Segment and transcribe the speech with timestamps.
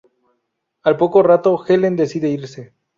[0.81, 2.73] Al poco rato, Helen decide irse.